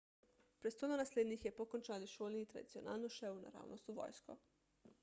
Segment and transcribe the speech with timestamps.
[0.63, 4.43] prestolonaslednik je po končani šoli tradicionalno šel naravnost v vojsko